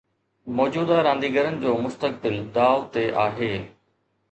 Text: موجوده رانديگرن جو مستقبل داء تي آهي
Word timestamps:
موجوده 0.57 0.97
رانديگرن 1.07 1.55
جو 1.63 1.71
مستقبل 1.85 2.35
داء 2.55 2.79
تي 2.93 3.03
آهي 3.25 3.53